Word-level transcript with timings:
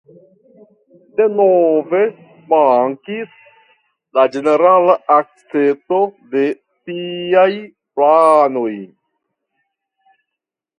Denove 1.19 1.99
mankis 2.53 3.35
la 4.19 4.25
ĝenerala 4.37 4.97
akcepto 5.17 6.01
de 6.35 6.45
tiaj 6.65 7.47
planoj. 7.95 8.75